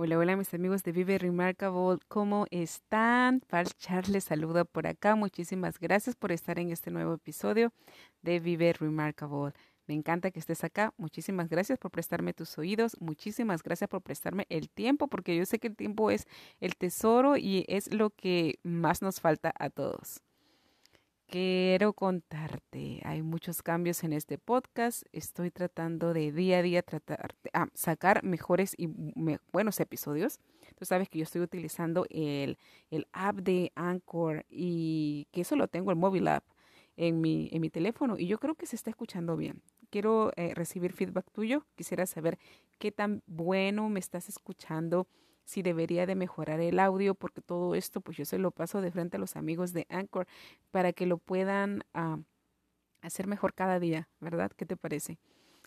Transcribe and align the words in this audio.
Hola, 0.00 0.16
hola 0.16 0.36
mis 0.36 0.54
amigos 0.54 0.84
de 0.84 0.92
Vive 0.92 1.18
Remarkable, 1.18 1.98
¿cómo 2.06 2.46
están? 2.52 3.40
Paz 3.40 3.76
Charles 3.78 4.22
saluda 4.22 4.64
por 4.64 4.86
acá. 4.86 5.16
Muchísimas 5.16 5.80
gracias 5.80 6.14
por 6.14 6.30
estar 6.30 6.60
en 6.60 6.70
este 6.70 6.92
nuevo 6.92 7.14
episodio 7.14 7.72
de 8.22 8.38
Vive 8.38 8.72
Remarkable. 8.74 9.54
Me 9.88 9.94
encanta 9.94 10.30
que 10.30 10.38
estés 10.38 10.62
acá. 10.62 10.94
Muchísimas 10.98 11.48
gracias 11.48 11.80
por 11.80 11.90
prestarme 11.90 12.32
tus 12.32 12.58
oídos. 12.58 12.96
Muchísimas 13.00 13.64
gracias 13.64 13.90
por 13.90 14.00
prestarme 14.00 14.46
el 14.50 14.70
tiempo, 14.70 15.08
porque 15.08 15.36
yo 15.36 15.44
sé 15.46 15.58
que 15.58 15.66
el 15.66 15.74
tiempo 15.74 16.12
es 16.12 16.28
el 16.60 16.76
tesoro 16.76 17.36
y 17.36 17.64
es 17.66 17.92
lo 17.92 18.10
que 18.10 18.60
más 18.62 19.02
nos 19.02 19.18
falta 19.20 19.52
a 19.58 19.68
todos. 19.68 20.22
Quiero 21.30 21.92
contarte, 21.92 23.02
hay 23.04 23.20
muchos 23.20 23.62
cambios 23.62 24.02
en 24.02 24.14
este 24.14 24.38
podcast. 24.38 25.02
Estoy 25.12 25.50
tratando 25.50 26.14
de 26.14 26.32
día 26.32 26.60
a 26.60 26.62
día 26.62 26.82
tratar 26.82 27.34
ah, 27.52 27.68
sacar 27.74 28.24
mejores 28.24 28.74
y 28.78 28.88
buenos 29.52 29.78
episodios. 29.78 30.38
Tú 30.78 30.86
sabes 30.86 31.10
que 31.10 31.18
yo 31.18 31.24
estoy 31.24 31.42
utilizando 31.42 32.06
el, 32.08 32.56
el 32.90 33.06
app 33.12 33.40
de 33.40 33.72
Anchor 33.74 34.46
y 34.48 35.26
que 35.30 35.42
eso 35.42 35.54
lo 35.54 35.68
tengo, 35.68 35.90
el 35.90 35.98
móvil 35.98 36.28
app, 36.28 36.44
en 36.96 37.20
mi, 37.20 37.50
en 37.52 37.60
mi 37.60 37.68
teléfono 37.68 38.16
y 38.18 38.26
yo 38.26 38.38
creo 38.38 38.54
que 38.54 38.64
se 38.64 38.76
está 38.76 38.88
escuchando 38.88 39.36
bien. 39.36 39.60
Quiero 39.90 40.32
eh, 40.36 40.54
recibir 40.54 40.94
feedback 40.94 41.30
tuyo. 41.30 41.66
Quisiera 41.76 42.06
saber 42.06 42.38
qué 42.78 42.90
tan 42.90 43.22
bueno 43.26 43.90
me 43.90 44.00
estás 44.00 44.30
escuchando 44.30 45.06
si 45.48 45.62
debería 45.62 46.04
de 46.04 46.14
mejorar 46.14 46.60
el 46.60 46.78
audio, 46.78 47.14
porque 47.14 47.40
todo 47.40 47.74
esto 47.74 48.02
pues 48.02 48.18
yo 48.18 48.26
se 48.26 48.36
lo 48.36 48.50
paso 48.50 48.82
de 48.82 48.90
frente 48.92 49.16
a 49.16 49.20
los 49.20 49.34
amigos 49.34 49.72
de 49.72 49.86
Anchor 49.88 50.26
para 50.70 50.92
que 50.92 51.06
lo 51.06 51.16
puedan 51.16 51.84
ah, 51.94 52.18
hacer 53.00 53.26
mejor 53.26 53.54
cada 53.54 53.80
día, 53.80 54.10
¿verdad? 54.20 54.52
¿Qué 54.54 54.66
te 54.66 54.76
parece? 54.76 55.18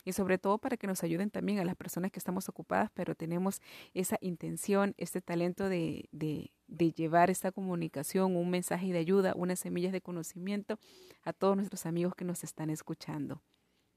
Y 0.04 0.12
sobre 0.12 0.38
todo 0.38 0.58
para 0.58 0.76
que 0.76 0.86
nos 0.86 1.02
ayuden 1.02 1.30
también 1.30 1.58
a 1.58 1.64
las 1.64 1.74
personas 1.74 2.12
que 2.12 2.20
estamos 2.20 2.48
ocupadas, 2.48 2.90
pero 2.94 3.16
tenemos 3.16 3.60
esa 3.92 4.18
intención, 4.20 4.94
este 4.98 5.20
talento 5.20 5.68
de, 5.68 6.08
de, 6.12 6.52
de 6.68 6.92
llevar 6.92 7.28
esta 7.28 7.50
comunicación, 7.50 8.36
un 8.36 8.50
mensaje 8.50 8.92
de 8.92 9.00
ayuda, 9.00 9.32
unas 9.34 9.58
semillas 9.58 9.90
de 9.90 10.00
conocimiento 10.00 10.78
a 11.24 11.32
todos 11.32 11.56
nuestros 11.56 11.86
amigos 11.86 12.14
que 12.14 12.24
nos 12.24 12.44
están 12.44 12.70
escuchando. 12.70 13.42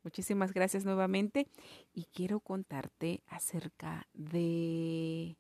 Muchísimas 0.02 0.52
gracias 0.52 0.84
nuevamente 0.84 1.48
y 1.94 2.06
quiero 2.06 2.40
contarte 2.40 3.22
acerca 3.28 4.08
de 4.14 5.38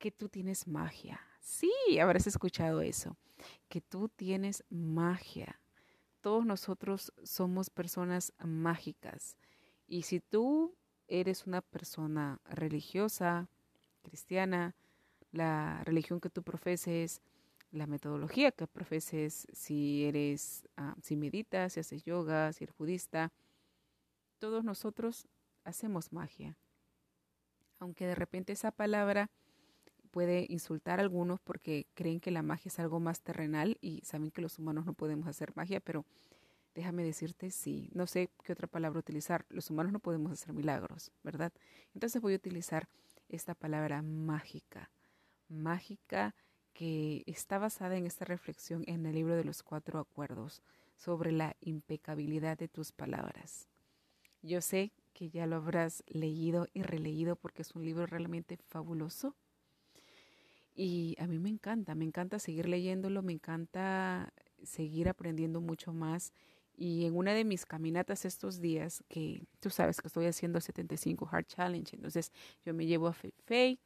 que 0.00 0.10
tú 0.10 0.28
tienes 0.30 0.66
magia. 0.66 1.20
Sí, 1.40 1.70
habrás 2.00 2.26
escuchado 2.26 2.80
eso, 2.80 3.16
que 3.68 3.80
tú 3.80 4.08
tienes 4.08 4.64
magia. 4.70 5.60
Todos 6.22 6.44
nosotros 6.44 7.12
somos 7.22 7.70
personas 7.70 8.32
mágicas. 8.42 9.36
Y 9.86 10.02
si 10.02 10.20
tú 10.20 10.74
eres 11.06 11.46
una 11.46 11.60
persona 11.60 12.40
religiosa, 12.44 13.48
cristiana, 14.02 14.74
la 15.32 15.82
religión 15.84 16.18
que 16.18 16.30
tú 16.30 16.42
profeses, 16.42 17.20
la 17.70 17.86
metodología 17.86 18.52
que 18.52 18.66
profeses, 18.66 19.46
si 19.52 20.04
eres, 20.04 20.66
ah, 20.76 20.96
si 21.02 21.14
meditas, 21.14 21.74
si 21.74 21.80
haces 21.80 22.04
yoga, 22.04 22.52
si 22.54 22.64
eres 22.64 22.76
budista, 22.76 23.32
todos 24.38 24.64
nosotros 24.64 25.28
hacemos 25.64 26.10
magia. 26.10 26.56
Aunque 27.78 28.06
de 28.06 28.14
repente 28.14 28.52
esa 28.54 28.70
palabra 28.70 29.30
puede 30.10 30.46
insultar 30.48 30.98
a 30.98 31.02
algunos 31.02 31.40
porque 31.40 31.86
creen 31.94 32.20
que 32.20 32.30
la 32.30 32.42
magia 32.42 32.68
es 32.68 32.78
algo 32.78 33.00
más 33.00 33.20
terrenal 33.20 33.78
y 33.80 34.02
saben 34.04 34.30
que 34.30 34.42
los 34.42 34.58
humanos 34.58 34.86
no 34.86 34.92
podemos 34.92 35.26
hacer 35.26 35.52
magia, 35.56 35.80
pero 35.80 36.04
déjame 36.74 37.04
decirte, 37.04 37.50
sí, 37.50 37.90
no 37.94 38.06
sé 38.06 38.30
qué 38.44 38.52
otra 38.52 38.66
palabra 38.66 38.98
utilizar. 38.98 39.44
Los 39.48 39.70
humanos 39.70 39.92
no 39.92 40.00
podemos 40.00 40.32
hacer 40.32 40.52
milagros, 40.52 41.10
¿verdad? 41.22 41.52
Entonces 41.94 42.20
voy 42.20 42.34
a 42.34 42.36
utilizar 42.36 42.88
esta 43.28 43.54
palabra 43.54 44.02
mágica, 44.02 44.90
mágica 45.48 46.34
que 46.72 47.22
está 47.26 47.58
basada 47.58 47.96
en 47.96 48.06
esta 48.06 48.24
reflexión 48.24 48.84
en 48.86 49.06
el 49.06 49.14
libro 49.14 49.36
de 49.36 49.44
los 49.44 49.62
cuatro 49.62 49.98
acuerdos 49.98 50.62
sobre 50.96 51.32
la 51.32 51.56
impecabilidad 51.60 52.58
de 52.58 52.68
tus 52.68 52.92
palabras. 52.92 53.68
Yo 54.42 54.60
sé 54.60 54.92
que 55.12 55.30
ya 55.30 55.46
lo 55.46 55.56
habrás 55.56 56.02
leído 56.06 56.66
y 56.72 56.82
releído 56.82 57.36
porque 57.36 57.62
es 57.62 57.74
un 57.74 57.84
libro 57.84 58.06
realmente 58.06 58.56
fabuloso 58.56 59.34
y 60.82 61.14
a 61.18 61.26
mí 61.26 61.38
me 61.38 61.50
encanta, 61.50 61.94
me 61.94 62.06
encanta 62.06 62.38
seguir 62.38 62.66
leyéndolo, 62.66 63.22
me 63.22 63.34
encanta 63.34 64.32
seguir 64.62 65.10
aprendiendo 65.10 65.60
mucho 65.60 65.92
más. 65.92 66.32
Y 66.74 67.04
en 67.04 67.18
una 67.18 67.34
de 67.34 67.44
mis 67.44 67.66
caminatas 67.66 68.24
estos 68.24 68.62
días, 68.62 69.04
que 69.06 69.44
tú 69.60 69.68
sabes 69.68 70.00
que 70.00 70.06
estoy 70.06 70.24
haciendo 70.24 70.56
el 70.56 70.62
75 70.62 71.28
Hard 71.30 71.44
Challenge, 71.44 71.94
entonces 71.94 72.32
yo 72.64 72.72
me 72.72 72.86
llevo 72.86 73.08
a 73.08 73.12
Fei, 73.12 73.78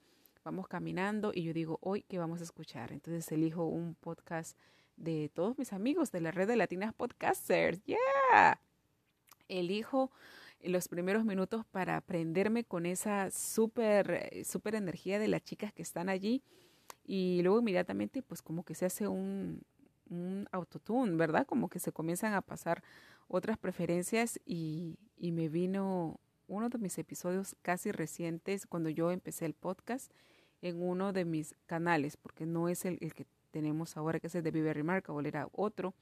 vamos 0.44 0.68
caminando 0.68 1.32
y 1.34 1.42
yo 1.42 1.52
digo, 1.52 1.80
hoy, 1.82 2.02
¿qué 2.02 2.18
vamos 2.18 2.40
a 2.40 2.44
escuchar? 2.44 2.92
Entonces 2.92 3.32
elijo 3.32 3.64
un 3.66 3.96
podcast 3.96 4.56
de 4.96 5.32
todos 5.34 5.58
mis 5.58 5.72
amigos 5.72 6.12
de 6.12 6.20
la 6.20 6.30
red 6.30 6.46
de 6.46 6.54
Latinas 6.54 6.94
Podcasters. 6.94 7.82
¡Yeah! 7.86 8.60
Elijo 9.48 10.12
los 10.60 10.86
primeros 10.86 11.24
minutos 11.24 11.66
para 11.66 11.96
aprenderme 11.96 12.62
con 12.62 12.86
esa 12.86 13.32
súper, 13.32 14.44
súper 14.44 14.76
energía 14.76 15.18
de 15.18 15.26
las 15.26 15.42
chicas 15.42 15.72
que 15.72 15.82
están 15.82 16.08
allí 16.08 16.44
y 17.04 17.40
luego 17.42 17.60
inmediatamente 17.60 18.22
pues 18.22 18.42
como 18.42 18.64
que 18.64 18.74
se 18.74 18.86
hace 18.86 19.06
un, 19.08 19.62
un 20.10 20.48
autotune, 20.52 21.16
¿verdad? 21.16 21.46
Como 21.46 21.68
que 21.68 21.78
se 21.78 21.92
comienzan 21.92 22.34
a 22.34 22.40
pasar 22.42 22.82
otras 23.28 23.58
preferencias 23.58 24.40
y, 24.44 24.98
y 25.16 25.32
me 25.32 25.48
vino 25.48 26.20
uno 26.46 26.68
de 26.68 26.78
mis 26.78 26.98
episodios 26.98 27.56
casi 27.62 27.92
recientes 27.92 28.66
cuando 28.66 28.90
yo 28.90 29.10
empecé 29.10 29.46
el 29.46 29.54
podcast 29.54 30.12
en 30.62 30.82
uno 30.82 31.12
de 31.12 31.24
mis 31.24 31.54
canales, 31.66 32.16
porque 32.16 32.46
no 32.46 32.68
es 32.68 32.84
el, 32.84 32.98
el 33.00 33.14
que 33.14 33.26
tenemos 33.50 33.96
ahora, 33.96 34.18
que 34.18 34.26
es 34.26 34.34
el 34.34 34.42
de 34.42 34.50
Vive 34.50 34.72
Remarkable, 34.72 35.28
era 35.28 35.48
otro 35.52 35.94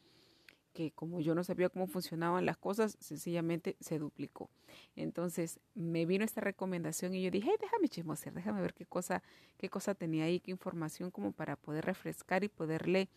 que 0.72 0.90
como 0.92 1.20
yo 1.20 1.34
no 1.34 1.44
sabía 1.44 1.68
cómo 1.68 1.86
funcionaban 1.86 2.46
las 2.46 2.56
cosas, 2.56 2.96
sencillamente 3.00 3.76
se 3.80 3.98
duplicó. 3.98 4.50
Entonces 4.96 5.60
me 5.74 6.06
vino 6.06 6.24
esta 6.24 6.40
recomendación 6.40 7.14
y 7.14 7.22
yo 7.22 7.30
dije, 7.30 7.50
déjame 7.60 7.88
chismosear, 7.88 8.34
déjame 8.34 8.60
ver 8.60 8.74
qué 8.74 8.86
cosa, 8.86 9.22
qué 9.58 9.68
cosa 9.68 9.94
tenía 9.94 10.24
ahí, 10.24 10.40
qué 10.40 10.50
información 10.50 11.10
como 11.10 11.32
para 11.32 11.56
poder 11.56 11.84
refrescar 11.84 12.44
y 12.44 12.48
poderle 12.48 13.08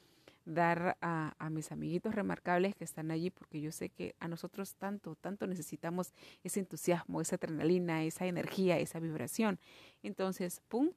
dar 0.45 0.97
a, 1.01 1.33
a, 1.39 1.49
mis 1.49 1.71
amiguitos 1.71 2.13
remarcables 2.13 2.75
que 2.75 2.83
están 2.83 3.09
allí, 3.09 3.31
porque 3.31 3.61
yo 3.61 3.71
sé 3.71 3.89
que 3.89 4.15
a 4.19 4.27
nosotros 4.27 4.75
tanto, 4.75 5.15
tanto 5.15 5.47
necesitamos 5.47 6.13
ese 6.43 6.59
entusiasmo, 6.59 7.19
esa 7.19 7.35
adrenalina, 7.35 8.03
esa 8.03 8.27
energía, 8.27 8.77
esa 8.77 8.99
vibración. 8.99 9.59
Entonces, 10.03 10.61
¡pum! 10.67 10.91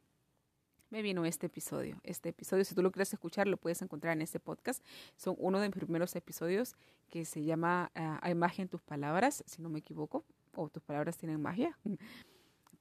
Me 0.90 1.02
vino 1.02 1.24
este 1.24 1.46
episodio. 1.46 2.00
Este 2.02 2.30
episodio, 2.30 2.64
si 2.64 2.74
tú 2.74 2.82
lo 2.82 2.90
quieres 2.90 3.12
escuchar, 3.12 3.46
lo 3.46 3.56
puedes 3.56 3.82
encontrar 3.82 4.14
en 4.14 4.22
este 4.22 4.40
podcast. 4.40 4.84
Son 5.16 5.34
uno 5.38 5.60
de 5.60 5.68
mis 5.68 5.76
primeros 5.76 6.14
episodios 6.16 6.76
que 7.10 7.24
se 7.24 7.44
llama 7.44 7.90
uh, 7.94 8.18
Hay 8.22 8.34
magia 8.34 8.62
en 8.62 8.68
tus 8.68 8.82
palabras, 8.82 9.44
si 9.46 9.62
no 9.62 9.68
me 9.68 9.80
equivoco, 9.80 10.24
o 10.54 10.68
tus 10.68 10.82
palabras 10.82 11.16
tienen 11.16 11.40
magia. 11.40 11.78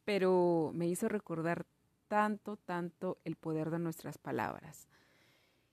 Pero 0.05 0.71
me 0.73 0.87
hizo 0.87 1.09
recordar 1.09 1.65
tanto, 2.07 2.55
tanto 2.55 3.17
el 3.25 3.35
poder 3.35 3.69
de 3.69 3.79
nuestras 3.79 4.17
palabras. 4.17 4.87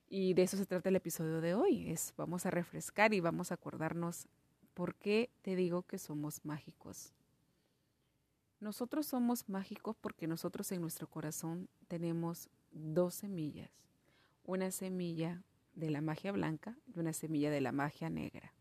Y 0.07 0.33
de 0.33 0.43
eso 0.43 0.57
se 0.57 0.65
trata 0.65 0.89
el 0.89 0.95
episodio 0.97 1.41
de 1.41 1.55
hoy. 1.55 1.89
Es 1.89 2.13
vamos 2.17 2.45
a 2.45 2.51
refrescar 2.51 3.13
y 3.13 3.21
vamos 3.21 3.51
a 3.51 3.55
acordarnos 3.55 4.27
por 4.73 4.95
qué 4.95 5.29
te 5.41 5.55
digo 5.55 5.83
que 5.83 5.97
somos 5.97 6.43
mágicos. 6.43 7.13
Nosotros 8.65 9.05
somos 9.05 9.47
mágicos 9.47 9.95
porque 10.01 10.25
nosotros 10.25 10.71
en 10.71 10.81
nuestro 10.81 11.05
corazón 11.05 11.69
tenemos 11.87 12.49
dos 12.71 13.13
semillas. 13.13 13.69
Una 14.43 14.71
semilla 14.71 15.43
de 15.75 15.91
la 15.91 16.01
magia 16.01 16.31
blanca 16.31 16.75
y 16.87 16.97
una 16.97 17.13
semilla 17.13 17.51
de 17.51 17.61
la 17.61 17.71
magia 17.71 18.09
negra. 18.09 18.55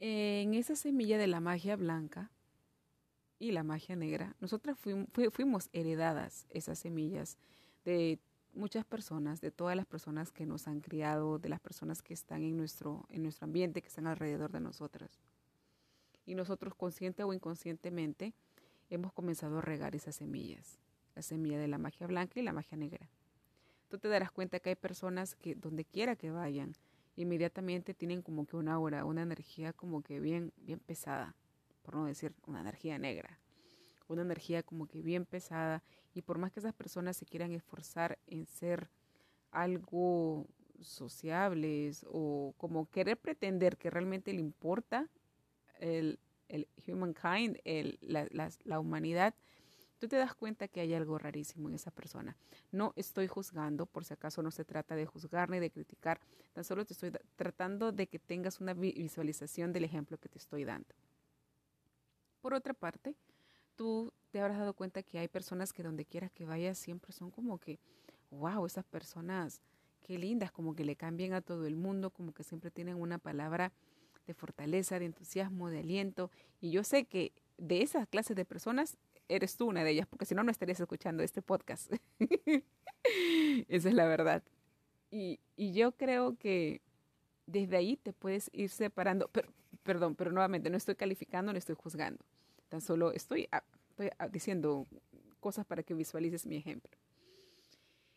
En 0.00 0.52
esa 0.52 0.76
semilla 0.76 1.16
de 1.16 1.28
la 1.28 1.40
magia 1.40 1.76
blanca 1.76 2.30
y 3.38 3.52
la 3.52 3.62
magia 3.62 3.96
negra, 3.96 4.36
nosotras 4.38 4.76
fuimos, 4.78 5.70
heredadas 5.72 6.44
esas 6.50 6.78
semillas 6.78 7.38
de 7.86 8.18
muchas 8.52 8.84
personas, 8.84 9.40
de 9.40 9.50
todas 9.50 9.76
las 9.76 9.86
personas 9.86 10.30
que 10.30 10.44
nos 10.44 10.68
han 10.68 10.80
criado, 10.82 11.38
de 11.38 11.48
las 11.48 11.60
personas 11.60 12.02
que 12.02 12.12
están 12.12 12.42
en 12.42 12.58
nuestro, 12.58 13.06
en 13.08 13.22
nuestro 13.22 13.46
ambiente, 13.46 13.80
que 13.80 13.88
están 13.88 14.06
alrededor 14.06 14.52
de 14.52 14.60
nosotras 14.60 15.18
y 16.26 16.34
nosotros 16.34 16.74
consciente 16.74 17.24
o 17.24 17.32
inconscientemente 17.32 18.34
hemos 18.90 19.12
comenzado 19.12 19.58
a 19.58 19.62
regar 19.62 19.94
esas 19.94 20.16
semillas, 20.16 20.78
la 21.14 21.22
semilla 21.22 21.58
de 21.58 21.68
la 21.68 21.78
magia 21.78 22.06
blanca 22.06 22.38
y 22.38 22.42
la 22.42 22.52
magia 22.52 22.76
negra. 22.76 23.08
Tú 23.88 23.98
te 23.98 24.08
darás 24.08 24.32
cuenta 24.32 24.60
que 24.60 24.70
hay 24.70 24.76
personas 24.76 25.36
que 25.36 25.54
donde 25.54 25.84
quiera 25.84 26.16
que 26.16 26.30
vayan, 26.30 26.74
inmediatamente 27.14 27.94
tienen 27.94 28.20
como 28.20 28.46
que 28.46 28.56
una 28.56 28.74
aura, 28.74 29.04
una 29.04 29.22
energía 29.22 29.72
como 29.72 30.02
que 30.02 30.20
bien, 30.20 30.52
bien 30.58 30.80
pesada, 30.80 31.34
por 31.82 31.94
no 31.94 32.04
decir 32.04 32.34
una 32.46 32.60
energía 32.60 32.98
negra, 32.98 33.38
una 34.08 34.22
energía 34.22 34.62
como 34.62 34.86
que 34.86 35.02
bien 35.02 35.24
pesada 35.24 35.82
y 36.12 36.22
por 36.22 36.38
más 36.38 36.52
que 36.52 36.60
esas 36.60 36.74
personas 36.74 37.16
se 37.16 37.26
quieran 37.26 37.52
esforzar 37.52 38.18
en 38.26 38.46
ser 38.46 38.90
algo 39.50 40.46
sociables 40.80 42.04
o 42.10 42.54
como 42.58 42.90
querer 42.90 43.16
pretender 43.16 43.76
que 43.76 43.90
realmente 43.90 44.32
le 44.32 44.40
importa 44.40 45.08
el, 45.80 46.18
el 46.48 46.68
humankind, 46.86 47.58
el, 47.64 47.98
la, 48.00 48.26
la, 48.30 48.50
la, 48.64 48.80
humanidad, 48.80 49.34
tú 49.98 50.08
te 50.08 50.16
das 50.16 50.34
cuenta 50.34 50.68
que 50.68 50.80
hay 50.80 50.94
algo 50.94 51.18
rarísimo 51.18 51.68
en 51.68 51.74
esa 51.74 51.90
persona. 51.90 52.36
No 52.70 52.92
estoy 52.96 53.26
juzgando, 53.26 53.86
por 53.86 54.04
si 54.04 54.14
acaso 54.14 54.42
no 54.42 54.50
se 54.50 54.64
trata 54.64 54.94
de 54.94 55.06
juzgar 55.06 55.50
ni 55.50 55.58
de 55.58 55.70
criticar, 55.70 56.20
tan 56.52 56.64
solo 56.64 56.84
te 56.84 56.92
estoy 56.92 57.12
tratando 57.36 57.92
de 57.92 58.06
que 58.06 58.18
tengas 58.18 58.60
una 58.60 58.74
visualización 58.74 59.72
del 59.72 59.84
ejemplo 59.84 60.18
que 60.18 60.28
te 60.28 60.38
estoy 60.38 60.64
dando. 60.64 60.94
Por 62.40 62.54
otra 62.54 62.74
parte, 62.74 63.16
tú 63.74 64.12
te 64.30 64.40
habrás 64.40 64.58
dado 64.58 64.74
cuenta 64.74 65.02
que 65.02 65.18
hay 65.18 65.28
personas 65.28 65.72
que 65.72 65.82
donde 65.82 66.04
quiera 66.04 66.28
que 66.28 66.44
vayas 66.44 66.78
siempre 66.78 67.12
son 67.12 67.30
como 67.30 67.58
que, 67.58 67.78
wow, 68.30 68.66
esas 68.66 68.84
personas, 68.84 69.62
qué 70.02 70.18
lindas, 70.18 70.52
como 70.52 70.74
que 70.74 70.84
le 70.84 70.96
cambian 70.96 71.32
a 71.32 71.40
todo 71.40 71.66
el 71.66 71.76
mundo, 71.76 72.10
como 72.10 72.32
que 72.32 72.44
siempre 72.44 72.70
tienen 72.70 72.96
una 72.96 73.18
palabra 73.18 73.72
de 74.26 74.34
fortaleza, 74.34 74.98
de 74.98 75.06
entusiasmo, 75.06 75.70
de 75.70 75.80
aliento. 75.80 76.30
Y 76.60 76.70
yo 76.70 76.84
sé 76.84 77.04
que 77.04 77.32
de 77.58 77.82
esas 77.82 78.06
clases 78.08 78.36
de 78.36 78.44
personas 78.44 78.96
eres 79.28 79.56
tú 79.56 79.66
una 79.66 79.84
de 79.84 79.90
ellas, 79.90 80.06
porque 80.06 80.24
si 80.24 80.34
no, 80.34 80.42
no 80.42 80.50
estarías 80.50 80.80
escuchando 80.80 81.22
este 81.22 81.42
podcast. 81.42 81.92
Esa 83.68 83.88
es 83.88 83.94
la 83.94 84.06
verdad. 84.06 84.42
Y, 85.10 85.40
y, 85.56 85.72
yo 85.72 85.92
creo 85.92 86.36
que 86.36 86.82
desde 87.46 87.76
ahí 87.76 87.96
te 87.96 88.12
puedes 88.12 88.50
ir 88.52 88.70
separando. 88.70 89.28
Pero, 89.32 89.48
perdón, 89.82 90.14
pero 90.14 90.32
nuevamente 90.32 90.68
no 90.68 90.76
estoy 90.76 90.96
calificando, 90.96 91.52
no 91.52 91.58
estoy 91.58 91.76
juzgando. 91.76 92.24
Tan 92.68 92.80
solo 92.80 93.12
estoy, 93.12 93.48
estoy 93.90 94.10
diciendo 94.30 94.86
cosas 95.40 95.64
para 95.64 95.82
que 95.82 95.94
visualices 95.94 96.46
mi 96.46 96.56
ejemplo. 96.56 96.90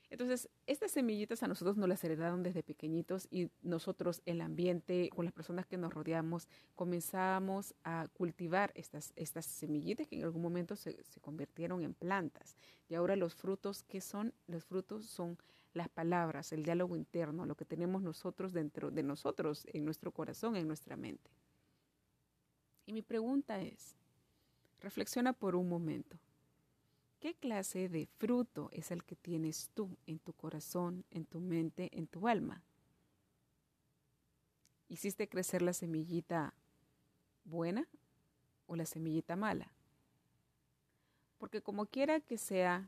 Entonces, 0.09 0.49
estas 0.65 0.91
semillitas 0.91 1.43
a 1.43 1.47
nosotros 1.47 1.77
nos 1.77 1.87
las 1.87 2.03
heredaron 2.03 2.41
desde 2.41 2.63
pequeñitos 2.63 3.27
y 3.29 3.51
nosotros, 3.61 4.23
el 4.25 4.41
ambiente, 4.41 5.09
con 5.15 5.23
las 5.23 5.33
personas 5.33 5.67
que 5.67 5.77
nos 5.77 5.93
rodeamos, 5.93 6.47
comenzamos 6.75 7.75
a 7.83 8.07
cultivar 8.13 8.71
estas, 8.73 9.13
estas 9.15 9.45
semillitas 9.45 10.07
que 10.07 10.15
en 10.15 10.23
algún 10.23 10.41
momento 10.41 10.75
se, 10.75 11.03
se 11.03 11.19
convirtieron 11.19 11.83
en 11.83 11.93
plantas. 11.93 12.57
Y 12.89 12.95
ahora 12.95 13.15
los 13.15 13.35
frutos, 13.35 13.83
¿qué 13.83 14.01
son? 14.01 14.33
Los 14.47 14.65
frutos 14.65 15.05
son 15.05 15.37
las 15.73 15.89
palabras, 15.89 16.51
el 16.53 16.63
diálogo 16.63 16.95
interno, 16.95 17.45
lo 17.45 17.55
que 17.55 17.65
tenemos 17.65 18.01
nosotros 18.01 18.51
dentro 18.51 18.89
de 18.89 19.03
nosotros, 19.03 19.67
en 19.73 19.85
nuestro 19.85 20.11
corazón, 20.11 20.55
en 20.55 20.67
nuestra 20.67 20.97
mente. 20.97 21.29
Y 22.87 22.93
mi 22.93 23.03
pregunta 23.03 23.61
es, 23.61 23.95
reflexiona 24.81 25.33
por 25.33 25.55
un 25.55 25.69
momento. 25.69 26.17
¿Qué 27.19 27.35
clase 27.35 27.89
de 27.89 28.05
fruto 28.05 28.69
es 28.71 28.91
el 28.91 29.03
que 29.03 29.17
tienes 29.17 29.69
tú 29.73 29.97
en 30.05 30.19
tu 30.19 30.31
corazón, 30.31 31.03
en 31.11 31.25
tu 31.25 31.41
mente, 31.41 31.89
en 31.91 32.07
tu 32.07 32.29
alma? 32.29 32.63
¿Hiciste 34.87 35.27
crecer 35.27 35.61
la 35.61 35.73
semillita 35.73 36.53
buena 37.43 37.89
o 38.67 38.77
la 38.77 38.85
semillita 38.85 39.35
mala? 39.35 39.73
Porque 41.37 41.61
como 41.61 41.87
quiera 41.87 42.21
que 42.21 42.37
sea 42.37 42.87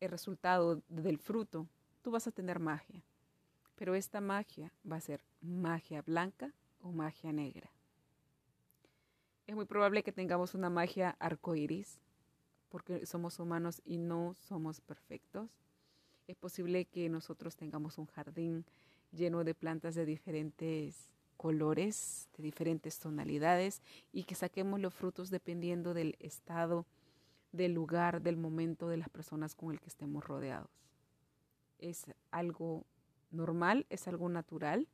el 0.00 0.10
resultado 0.10 0.82
del 0.88 1.16
fruto, 1.18 1.66
tú 2.02 2.10
vas 2.10 2.26
a 2.26 2.32
tener 2.32 2.58
magia. 2.58 3.02
Pero 3.76 3.94
esta 3.94 4.20
magia 4.20 4.74
va 4.90 4.96
a 4.96 5.00
ser 5.00 5.24
magia 5.40 6.02
blanca 6.02 6.52
o 6.80 6.92
magia 6.92 7.32
negra. 7.32 7.70
Es 9.46 9.54
muy 9.54 9.64
probable 9.64 10.02
que 10.02 10.12
tengamos 10.12 10.54
una 10.54 10.68
magia 10.68 11.16
arcoíris 11.18 11.98
porque 12.68 13.06
somos 13.06 13.38
humanos 13.38 13.82
y 13.84 13.98
no 13.98 14.34
somos 14.34 14.80
perfectos. 14.80 15.50
Es 16.26 16.36
posible 16.36 16.84
que 16.84 17.08
nosotros 17.08 17.56
tengamos 17.56 17.98
un 17.98 18.06
jardín 18.06 18.64
lleno 19.12 19.44
de 19.44 19.54
plantas 19.54 19.94
de 19.94 20.04
diferentes 20.04 21.08
colores, 21.36 22.28
de 22.36 22.42
diferentes 22.42 22.98
tonalidades 22.98 23.80
y 24.12 24.24
que 24.24 24.34
saquemos 24.34 24.80
los 24.80 24.92
frutos 24.92 25.30
dependiendo 25.30 25.94
del 25.94 26.16
estado, 26.18 26.84
del 27.52 27.72
lugar, 27.72 28.20
del 28.20 28.36
momento 28.36 28.88
de 28.88 28.98
las 28.98 29.08
personas 29.08 29.54
con 29.54 29.70
el 29.72 29.80
que 29.80 29.88
estemos 29.88 30.24
rodeados. 30.24 30.70
Es 31.78 32.06
algo 32.30 32.84
normal, 33.30 33.86
es 33.88 34.08
algo 34.08 34.28
natural, 34.28 34.88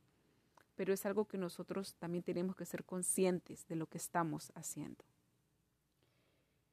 pero 0.75 0.93
es 0.93 1.05
algo 1.05 1.25
que 1.25 1.37
nosotros 1.37 1.95
también 1.95 2.23
tenemos 2.23 2.55
que 2.55 2.65
ser 2.65 2.85
conscientes 2.85 3.67
de 3.67 3.75
lo 3.75 3.87
que 3.87 3.97
estamos 3.97 4.51
haciendo. 4.55 5.03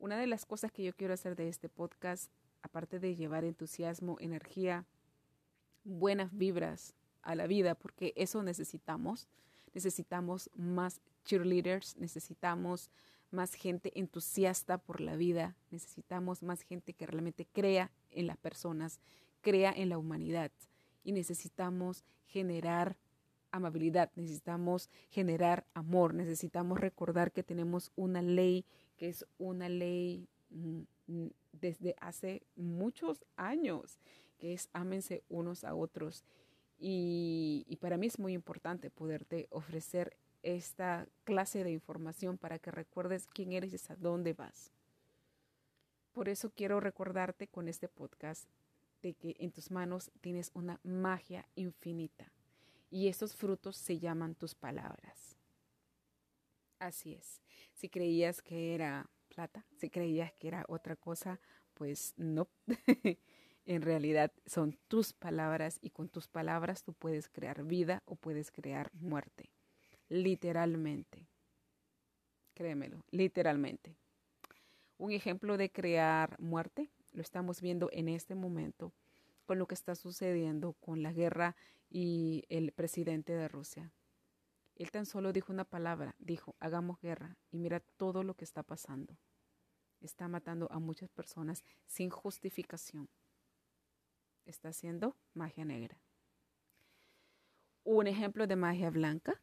Una 0.02 0.19
de 0.19 0.26
las 0.26 0.44
cosas 0.46 0.72
que 0.72 0.82
yo 0.82 0.93
quiero 0.96 1.14
hacer 1.14 1.37
de 1.37 1.49
este 1.49 1.69
podcast, 1.69 2.28
aparte 2.60 2.99
de 2.99 3.14
llevar 3.14 3.44
entusiasmo, 3.44 4.16
energía, 4.19 4.84
buenas 5.84 6.37
vibras 6.37 6.96
a 7.22 7.37
la 7.37 7.46
vida, 7.46 7.76
porque 7.76 8.12
eso 8.16 8.43
necesitamos, 8.43 9.28
necesitamos 9.75 10.50
más 10.56 11.00
cheerleaders, 11.25 11.96
necesitamos 11.99 12.90
más 13.31 13.54
gente 13.54 13.93
entusiasta 13.94 14.76
por 14.76 15.00
la 15.00 15.14
vida, 15.14 15.54
necesitamos 15.70 16.43
más 16.43 16.62
gente 16.62 16.94
que 16.94 17.06
realmente 17.06 17.46
crea 17.46 17.93
en 18.10 18.26
las 18.26 18.38
personas, 18.38 18.98
crea 19.40 19.70
en 19.70 19.88
la 19.88 19.98
humanidad 19.98 20.50
y 21.05 21.12
necesitamos 21.12 22.02
generar 22.26 22.96
amabilidad, 23.52 24.10
necesitamos 24.16 24.90
generar 25.10 25.64
amor, 25.75 26.12
necesitamos 26.12 26.81
recordar 26.81 27.31
que 27.31 27.44
tenemos 27.44 27.93
una 27.94 28.20
ley 28.20 28.64
que 29.02 29.08
es 29.08 29.26
una 29.37 29.69
ley 29.69 30.28
mm, 30.50 30.82
mm, 31.08 31.26
desde 31.50 31.96
hace 32.00 32.46
muchos 32.54 33.25
años, 33.34 33.99
que 34.38 34.52
es 34.52 34.69
ámense 34.72 35.25
unos 35.28 35.64
a 35.64 35.75
otros. 35.75 36.22
Y, 36.78 37.64
y 37.66 37.78
para 37.78 37.96
mí 37.96 38.06
es 38.06 38.20
muy 38.20 38.32
importante 38.32 38.90
poderte 38.90 39.49
ofrecer 39.50 40.16
esta 40.44 41.08
clase 41.25 41.64
de 41.64 41.72
información 41.72 42.38
para 42.38 42.60
que 42.60 42.70
recuerdes 42.70 43.26
quién 43.26 43.50
eres 43.50 43.72
y 43.72 43.93
a 43.93 43.96
dónde 43.96 44.34
vas. 44.34 44.70
Por 46.12 46.28
eso 46.28 46.52
quiero 46.55 46.78
recordarte 46.78 47.48
con 47.48 47.66
este 47.66 47.88
podcast 47.88 48.48
de 49.02 49.14
que 49.14 49.34
en 49.40 49.50
tus 49.50 49.72
manos 49.72 50.12
tienes 50.20 50.52
una 50.55 50.78
magia 50.84 51.44
infinita 51.56 52.31
y 52.88 53.08
esos 53.08 53.34
frutos 53.34 53.76
se 53.76 53.98
llaman 53.98 54.37
tus 54.37 54.55
palabras. 54.55 55.31
Así 56.82 57.14
es. 57.14 57.40
Si 57.75 57.88
creías 57.88 58.43
que 58.43 58.75
era 58.75 59.08
plata, 59.29 59.64
si 59.76 59.88
creías 59.88 60.32
que 60.32 60.49
era 60.49 60.64
otra 60.67 60.96
cosa, 60.96 61.38
pues 61.75 62.12
no. 62.17 62.49
en 63.67 63.82
realidad 63.82 64.32
son 64.46 64.76
tus 64.88 65.12
palabras 65.12 65.79
y 65.81 65.90
con 65.90 66.08
tus 66.08 66.26
palabras 66.26 66.82
tú 66.82 66.93
puedes 66.93 67.29
crear 67.29 67.62
vida 67.62 68.02
o 68.05 68.17
puedes 68.17 68.50
crear 68.50 68.90
muerte. 68.94 69.52
Literalmente. 70.08 71.29
Créemelo, 72.52 73.05
literalmente. 73.12 73.96
Un 74.99 75.12
ejemplo 75.12 75.56
de 75.56 75.70
crear 75.70 76.34
muerte 76.40 76.90
lo 77.12 77.23
estamos 77.23 77.61
viendo 77.61 77.91
en 77.93 78.08
este 78.08 78.34
momento 78.34 78.93
con 79.44 79.60
lo 79.60 79.69
que 79.69 79.74
está 79.74 79.94
sucediendo 79.94 80.72
con 80.72 81.05
la 81.05 81.12
guerra 81.12 81.55
y 81.89 82.43
el 82.48 82.72
presidente 82.72 83.34
de 83.34 83.46
Rusia. 83.46 83.93
Él 84.76 84.91
tan 84.91 85.06
solo 85.06 85.32
dijo 85.32 85.52
una 85.52 85.64
palabra, 85.64 86.14
dijo, 86.19 86.56
hagamos 86.58 87.00
guerra 87.00 87.36
y 87.50 87.58
mira 87.58 87.81
todo 87.81 88.22
lo 88.22 88.34
que 88.34 88.44
está 88.44 88.62
pasando. 88.62 89.17
Está 90.00 90.29
matando 90.29 90.67
a 90.72 90.79
muchas 90.79 91.10
personas 91.10 91.62
sin 91.86 92.10
justificación. 92.10 93.08
Está 94.44 94.70
haciendo 94.70 95.17
magia 95.34 95.64
negra. 95.64 95.96
Un 97.84 98.06
ejemplo 98.06 98.46
de 98.46 98.56
magia 98.56 98.91
blanca. 98.91 99.41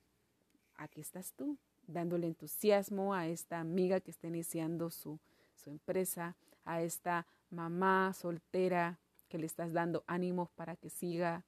Aquí 0.76 1.00
estás 1.00 1.34
tú, 1.34 1.58
dándole 1.88 2.28
entusiasmo 2.28 3.14
a 3.14 3.28
esta 3.28 3.60
amiga 3.60 4.00
que 4.02 4.12
está 4.12 4.28
iniciando 4.28 4.90
su, 4.90 5.20
su 5.56 5.70
empresa, 5.70 6.36
a 6.66 6.82
esta 6.82 7.26
mamá 7.50 8.14
soltera 8.14 9.00
que 9.28 9.38
le 9.38 9.46
estás 9.46 9.74
dando 9.74 10.04
ánimos 10.08 10.50
para 10.52 10.76
que 10.76 10.90
siga 10.90 11.46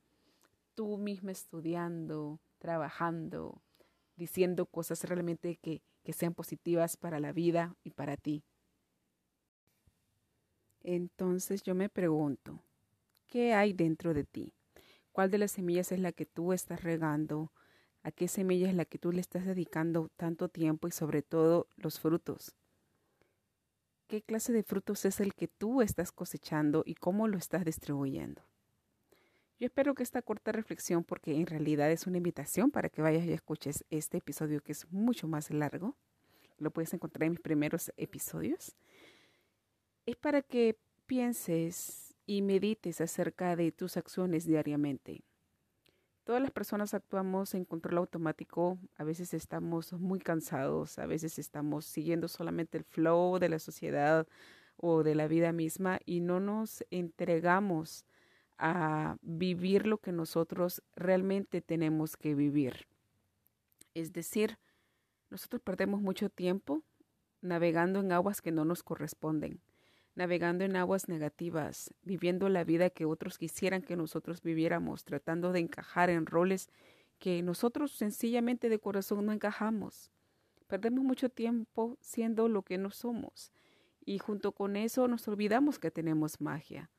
tú 0.76 0.98
misma 0.98 1.32
estudiando, 1.32 2.40
trabajando, 2.60 3.62
diciendo 4.16 4.66
cosas 4.66 5.04
realmente 5.04 5.58
que, 5.58 5.82
que 6.04 6.14
sean 6.14 6.34
positivas 6.34 6.98
para 6.98 7.20
la 7.20 7.32
vida 7.32 7.76
y 7.84 7.92
para 7.92 8.18
ti. 8.18 8.44
Entonces 10.84 11.64
yo 11.64 11.76
me 11.76 11.90
pregunto, 11.90 12.64
¿qué 13.28 13.54
hay 13.54 13.74
dentro 13.74 14.14
de 14.14 14.24
ti? 14.24 14.54
¿Cuál 15.12 15.30
de 15.30 15.38
las 15.38 15.52
semillas 15.52 15.92
es 15.92 16.00
la 16.00 16.12
que 16.12 16.26
tú 16.26 16.54
estás 16.54 16.84
regando? 16.84 17.52
¿A 18.04 18.12
qué 18.12 18.28
semilla 18.28 18.68
es 18.68 18.76
la 18.76 18.86
que 18.86 18.98
tú 18.98 19.12
le 19.12 19.22
estás 19.22 19.46
dedicando 19.46 20.10
tanto 20.18 20.50
tiempo 20.50 20.88
y 20.88 20.92
sobre 20.92 21.22
todo 21.22 21.68
los 21.76 22.00
frutos? 22.00 22.56
qué 24.12 24.22
clase 24.22 24.52
de 24.52 24.64
frutos 24.64 25.06
es 25.06 25.22
el 25.22 25.34
que 25.34 25.48
tú 25.48 25.82
estás 25.82 26.12
cosechando 26.12 26.84
y 26.86 26.96
cómo 26.96 27.30
lo 27.30 27.38
estás 27.38 27.64
distribuyendo. 27.64 28.42
Yo 29.62 29.68
espero 29.68 29.94
que 29.94 30.02
esta 30.02 30.24
corta 30.24 30.52
reflexión, 30.52 31.04
porque 31.04 31.36
en 31.36 31.46
realidad 31.46 31.92
es 31.92 32.08
una 32.08 32.18
invitación 32.18 32.72
para 32.72 32.90
que 32.90 33.04
vayas 33.04 33.24
y 33.28 33.32
escuches 33.32 33.86
este 33.92 34.18
episodio 34.18 34.60
que 34.60 34.72
es 34.72 34.92
mucho 34.92 35.28
más 35.28 35.52
largo, 35.52 35.96
lo 36.58 36.72
puedes 36.72 36.96
encontrar 36.96 37.26
en 37.28 37.34
mis 37.34 37.42
primeros 37.42 37.92
episodios, 37.96 38.76
es 40.08 40.16
para 40.16 40.42
que 40.42 40.80
pienses 41.06 42.16
y 42.26 42.42
medites 42.42 43.02
acerca 43.02 43.56
de 43.56 43.72
tus 43.72 43.98
acciones 43.98 44.48
diariamente. 44.48 45.22
Todas 46.24 46.42
las 46.42 46.50
personas 46.50 46.96
actuamos 46.96 47.54
en 47.54 47.64
control 47.64 48.00
automático, 48.00 48.80
a 48.98 49.04
veces 49.04 49.32
estamos 49.36 49.94
muy 49.94 50.18
cansados, 50.22 50.98
a 50.98 51.06
veces 51.06 51.38
estamos 51.38 51.86
siguiendo 51.86 52.28
solamente 52.28 52.80
el 52.80 52.84
flow 52.84 53.38
de 53.38 53.50
la 53.50 53.60
sociedad 53.60 54.28
o 54.78 55.04
de 55.04 55.14
la 55.14 55.28
vida 55.28 55.52
misma 55.52 56.00
y 56.04 56.20
no 56.20 56.40
nos 56.40 56.84
entregamos 56.90 58.08
a 58.62 59.18
vivir 59.22 59.88
lo 59.88 59.98
que 59.98 60.12
nosotros 60.12 60.84
realmente 60.96 61.62
tenemos 61.62 62.16
que 62.16 62.36
vivir. 62.36 62.88
Es 63.96 64.14
decir, 64.14 64.60
nosotros 65.32 65.64
perdemos 65.64 66.00
mucho 66.00 66.30
tiempo 66.30 66.84
navegando 67.42 68.02
en 68.02 68.12
aguas 68.12 68.40
que 68.40 68.52
no 68.52 68.64
nos 68.64 68.84
corresponden, 68.84 69.62
navegando 70.14 70.64
en 70.64 70.76
aguas 70.76 71.10
negativas, 71.10 71.92
viviendo 72.04 72.50
la 72.50 72.64
vida 72.64 72.92
que 72.92 73.06
otros 73.06 73.40
quisieran 73.40 73.82
que 73.82 73.96
nosotros 73.96 74.44
viviéramos, 74.44 75.06
tratando 75.06 75.52
de 75.52 75.60
encajar 75.60 76.12
en 76.12 76.28
roles 76.28 76.70
que 77.18 77.42
nosotros 77.42 77.92
sencillamente 77.92 78.70
de 78.70 78.78
corazón 78.78 79.26
no 79.26 79.32
encajamos. 79.32 80.12
Perdemos 80.68 81.04
mucho 81.04 81.30
tiempo 81.30 81.98
siendo 82.00 82.48
lo 82.48 82.62
que 82.62 82.78
no 82.78 82.92
somos 82.92 83.52
y 84.06 84.20
junto 84.20 84.52
con 84.52 84.76
eso 84.76 85.08
nos 85.08 85.28
olvidamos 85.28 85.80
que 85.80 85.90
tenemos 85.90 86.40
magia. 86.40 86.92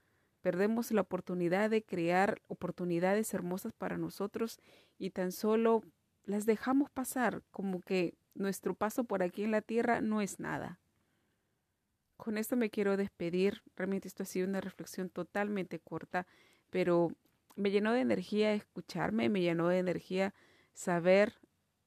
Perdemos 0.43 0.91
la 0.91 1.01
oportunidad 1.01 1.71
de 1.71 1.83
crear 1.83 2.43
oportunidades 2.49 3.33
hermosas 3.33 3.73
para 3.73 3.97
nosotros 3.97 4.59
y 4.99 5.11
tan 5.11 5.33
solo 5.33 5.83
las 6.25 6.47
dejamos 6.47 6.91
pasar 6.91 7.43
como 7.51 7.81
que 7.81 8.15
nuestro 8.35 8.75
paso 8.75 9.05
por 9.05 9.23
aquí 9.23 9.45
en 9.45 9.53
la 9.53 9.63
tierra 9.63 10.01
no 10.01 10.21
es 10.21 10.41
nada. 10.41 10.81
Con 12.17 12.39
esto 12.39 12.57
me 12.57 12.71
quiero 12.71 12.97
despedir. 12.97 13.63
Realmente 13.77 14.09
esto 14.09 14.25
ha 14.25 14.27
sido 14.27 14.49
una 14.49 14.61
reflexión 14.61 15.11
totalmente 15.11 15.79
corta, 15.79 16.27
pero 16.71 17.13
me 17.57 17.71
llenó 17.71 17.93
de 17.93 18.01
energía 18.01 18.53
escucharme, 18.55 19.29
me 19.29 19.41
llenó 19.41 19.69
de 19.69 19.79
energía 19.79 20.35
saber 20.73 21.39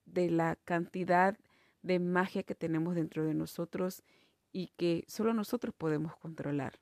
de 0.06 0.30
la 0.30 0.58
cantidad 0.64 1.38
de 1.82 2.00
magia 2.00 2.44
que 2.44 2.56
tenemos 2.56 2.96
dentro 2.96 3.26
de 3.26 3.34
nosotros 3.34 4.04
y 4.52 4.68
que 4.78 5.04
solo 5.08 5.34
nosotros 5.34 5.74
podemos 5.76 6.16
controlar. 6.18 6.80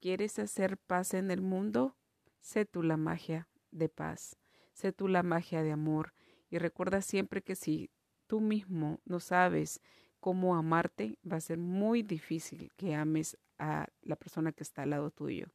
¿Quieres 0.00 0.38
hacer 0.38 0.78
paz 0.78 1.12
en 1.14 1.30
el 1.32 1.40
mundo? 1.40 1.96
Sé 2.40 2.64
tú 2.64 2.84
la 2.84 2.96
magia 2.96 3.48
de 3.72 3.88
paz, 3.88 4.36
sé 4.72 4.92
tú 4.92 5.08
la 5.08 5.24
magia 5.24 5.62
de 5.64 5.72
amor 5.72 6.14
y 6.50 6.58
recuerda 6.58 7.02
siempre 7.02 7.42
que 7.42 7.56
si 7.56 7.90
tú 8.28 8.40
mismo 8.40 9.00
no 9.04 9.18
sabes 9.18 9.80
cómo 10.20 10.54
amarte, 10.54 11.18
va 11.30 11.38
a 11.38 11.40
ser 11.40 11.58
muy 11.58 12.02
difícil 12.02 12.72
que 12.76 12.94
ames 12.94 13.36
a 13.58 13.88
la 14.02 14.14
persona 14.14 14.52
que 14.52 14.62
está 14.62 14.82
al 14.82 14.90
lado 14.90 15.10
tuyo 15.10 15.48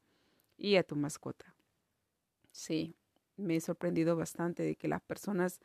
y 0.57 0.75
a 0.75 0.83
tu 0.83 0.97
mascota. 0.97 1.55
Sí, 2.51 2.97
me 3.37 3.55
he 3.55 3.61
sorprendido 3.61 4.17
bastante 4.17 4.63
de 4.63 4.75
que 4.75 4.89
las 4.89 5.01
personas 5.01 5.61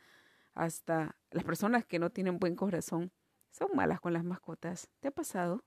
hasta 0.53 1.17
las 1.31 1.43
personas 1.43 1.85
que 1.85 1.99
no 1.99 2.11
tienen 2.11 2.39
buen 2.39 2.55
corazón 2.55 3.11
son 3.51 3.69
malas 3.75 3.99
con 3.99 4.13
las 4.13 4.23
mascotas. 4.23 4.89
¿Te 5.01 5.09
ha 5.09 5.11
pasado? 5.11 5.65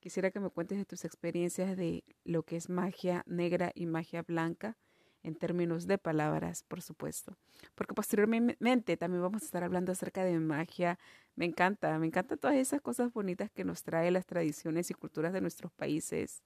Quisiera 0.00 0.30
que 0.30 0.40
me 0.40 0.50
cuentes 0.50 0.78
de 0.78 0.84
tus 0.84 1.04
experiencias 1.04 1.76
de 1.76 2.04
lo 2.24 2.42
que 2.42 2.56
es 2.56 2.68
magia 2.68 3.24
negra 3.26 3.72
y 3.74 3.86
magia 3.86 4.22
blanca 4.22 4.76
en 5.22 5.34
términos 5.34 5.86
de 5.86 5.98
palabras, 5.98 6.62
por 6.62 6.80
supuesto. 6.80 7.36
Porque 7.74 7.94
posteriormente 7.94 8.96
también 8.96 9.22
vamos 9.22 9.42
a 9.42 9.44
estar 9.44 9.64
hablando 9.64 9.92
acerca 9.92 10.24
de 10.24 10.38
magia. 10.38 10.98
Me 11.34 11.44
encanta, 11.44 11.98
me 11.98 12.06
encantan 12.06 12.38
todas 12.38 12.56
esas 12.56 12.80
cosas 12.80 13.12
bonitas 13.12 13.50
que 13.50 13.64
nos 13.64 13.82
trae 13.82 14.10
las 14.10 14.26
tradiciones 14.26 14.90
y 14.90 14.94
culturas 14.94 15.32
de 15.32 15.40
nuestros 15.40 15.72
países. 15.72 16.42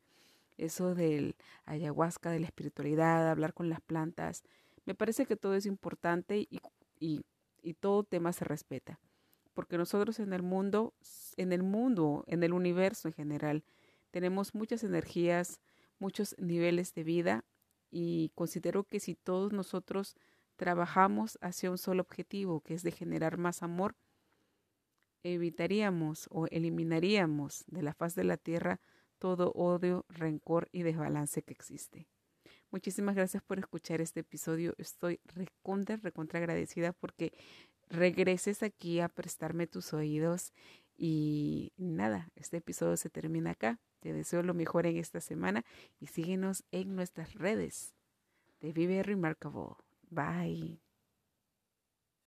Eso 0.56 0.94
del 0.94 1.36
ayahuasca, 1.66 2.30
de 2.30 2.40
la 2.40 2.46
espiritualidad, 2.46 3.30
hablar 3.30 3.52
con 3.52 3.68
las 3.68 3.80
plantas. 3.80 4.42
Me 4.86 4.94
parece 4.94 5.26
que 5.26 5.36
todo 5.36 5.54
es 5.54 5.66
importante 5.66 6.38
y, 6.38 6.60
y 6.98 7.24
y 7.62 7.74
todo 7.74 8.02
tema 8.02 8.32
se 8.32 8.44
respeta. 8.44 8.98
Porque 9.54 9.78
nosotros 9.78 10.18
en 10.18 10.32
el 10.32 10.42
mundo, 10.42 10.94
en 11.36 11.52
el 11.52 11.62
mundo, 11.62 12.24
en 12.26 12.42
el 12.42 12.52
universo 12.52 13.08
en 13.08 13.14
general, 13.14 13.64
tenemos 14.10 14.54
muchas 14.54 14.84
energías, 14.84 15.60
muchos 15.98 16.34
niveles 16.38 16.94
de 16.94 17.04
vida 17.04 17.44
y 17.90 18.30
considero 18.34 18.84
que 18.84 19.00
si 19.00 19.14
todos 19.14 19.52
nosotros 19.52 20.16
trabajamos 20.56 21.38
hacia 21.40 21.70
un 21.70 21.78
solo 21.78 22.02
objetivo, 22.02 22.60
que 22.60 22.74
es 22.74 22.82
de 22.82 22.92
generar 22.92 23.36
más 23.36 23.62
amor, 23.62 23.94
evitaríamos 25.22 26.28
o 26.30 26.46
eliminaríamos 26.46 27.64
de 27.66 27.82
la 27.82 27.94
faz 27.94 28.14
de 28.14 28.24
la 28.24 28.36
tierra 28.36 28.80
todo 29.22 29.52
odio, 29.52 30.04
rencor 30.08 30.68
y 30.72 30.82
desbalance 30.82 31.42
que 31.42 31.52
existe. 31.52 32.08
Muchísimas 32.72 33.14
gracias 33.14 33.40
por 33.40 33.60
escuchar 33.60 34.00
este 34.00 34.20
episodio. 34.20 34.74
Estoy 34.78 35.20
recontra, 35.26 35.96
recontra 35.96 36.40
agradecida 36.40 36.92
porque 36.92 37.32
regreses 37.92 38.62
aquí 38.62 39.00
a 39.00 39.08
prestarme 39.08 39.66
tus 39.66 39.92
oídos. 39.92 40.52
Y 40.96 41.72
nada, 41.76 42.30
este 42.36 42.58
episodio 42.58 42.96
se 42.96 43.10
termina 43.10 43.52
acá. 43.52 43.78
Te 44.00 44.12
deseo 44.12 44.42
lo 44.42 44.54
mejor 44.54 44.86
en 44.86 44.96
esta 44.96 45.20
semana 45.20 45.64
y 46.00 46.08
síguenos 46.08 46.64
en 46.72 46.96
nuestras 46.96 47.34
redes 47.34 47.94
de 48.60 48.72
Vive 48.72 49.02
Remarkable. 49.02 49.76
Bye. 50.10 50.91